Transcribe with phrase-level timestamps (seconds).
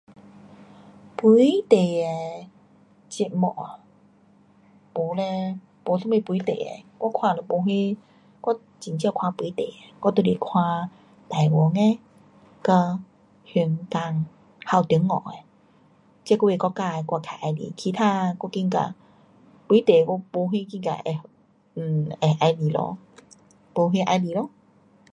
[1.17, 1.19] 本
[1.73, 2.47] 地的
[3.07, 3.65] 节目哦，
[4.95, 7.97] 没嘞，没什么本地的，我看都没什，
[8.41, 10.89] 我很少看本地的，我都是看
[11.29, 11.99] 台湾的，
[12.63, 12.73] 跟
[13.45, 14.25] 香港
[14.65, 15.33] 还有中国的，
[16.25, 18.95] 这几个国家的我较喜欢，其他我觉得，
[19.67, 21.21] 本地我没什觉得
[21.77, 21.77] 会喜
[22.19, 22.97] 欢咯，
[23.75, 24.49] 没什喜欢咯。